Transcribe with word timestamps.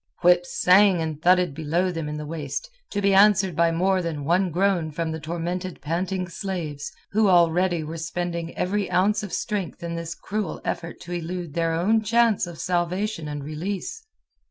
Whips 0.23 0.59
sang 0.59 0.99
and 0.99 1.21
thudded 1.21 1.53
below 1.53 1.91
them 1.91 2.09
in 2.09 2.17
the 2.17 2.25
waist, 2.25 2.71
to 2.89 3.03
be 3.03 3.13
answered 3.13 3.55
by 3.55 3.69
more 3.69 4.01
than 4.01 4.25
one 4.25 4.49
groan 4.49 4.89
from 4.89 5.11
the 5.11 5.19
tormented 5.19 5.79
panting 5.79 6.27
slaves, 6.27 6.91
who 7.11 7.27
already 7.29 7.83
were 7.83 7.97
spending 7.99 8.57
every 8.57 8.89
ounce 8.89 9.21
of 9.21 9.31
strength 9.31 9.83
in 9.83 9.93
this 9.93 10.15
cruel 10.15 10.59
effort 10.65 10.99
to 11.01 11.11
elude 11.13 11.53
their 11.53 11.73
own 11.73 12.01
chance 12.01 12.47
of 12.47 12.57
salvation 12.57 13.27
and 13.27 13.43
release. 13.43 14.03